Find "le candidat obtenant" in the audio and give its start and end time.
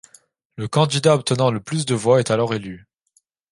0.55-1.51